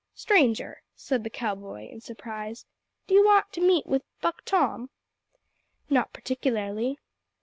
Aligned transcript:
"Stranger," 0.15 0.81
said 0.95 1.23
the 1.23 1.29
cow 1.29 1.53
boy 1.53 1.87
in 1.91 2.01
surprise, 2.01 2.65
"d'ye 3.05 3.21
want 3.21 3.53
to 3.53 3.61
meet 3.61 3.85
wi' 3.85 4.01
Buck 4.19 4.43
Tom?" 4.45 4.89
"Not 5.91 6.11
particularly." 6.11 6.97